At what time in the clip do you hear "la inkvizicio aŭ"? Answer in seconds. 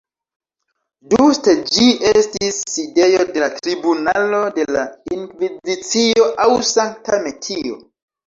4.77-6.51